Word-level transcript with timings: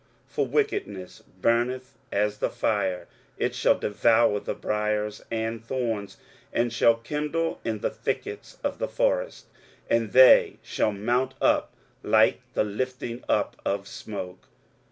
23:009:018 0.29 0.33
For 0.33 0.47
wickedness 0.47 1.23
burneth 1.41 1.93
as 2.11 2.39
the 2.39 2.49
fire: 2.49 3.07
it 3.37 3.53
shall 3.53 3.77
devour 3.77 4.39
the 4.39 4.55
briers 4.55 5.23
and 5.29 5.63
thorns, 5.63 6.17
and 6.51 6.73
shall 6.73 6.95
kindle 6.95 7.61
in 7.63 7.81
the 7.81 7.91
thickets 7.91 8.57
of 8.63 8.79
the 8.79 8.87
forest, 8.87 9.45
and 9.91 10.11
they 10.11 10.57
shall 10.63 10.91
mount 10.91 11.35
up 11.39 11.73
like 12.01 12.41
the 12.55 12.63
lifting 12.63 13.23
up 13.29 13.57
of 13.63 13.87
smoke. 13.87 14.47